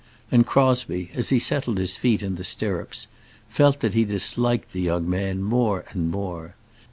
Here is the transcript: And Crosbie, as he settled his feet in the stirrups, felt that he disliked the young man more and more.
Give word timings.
And 0.31 0.47
Crosbie, 0.47 1.11
as 1.13 1.29
he 1.29 1.37
settled 1.37 1.77
his 1.77 1.95
feet 1.95 2.23
in 2.23 2.33
the 2.33 2.43
stirrups, 2.43 3.05
felt 3.49 3.81
that 3.81 3.93
he 3.93 4.03
disliked 4.03 4.73
the 4.73 4.81
young 4.81 5.07
man 5.07 5.43
more 5.43 5.85
and 5.91 6.09
more. 6.09 6.55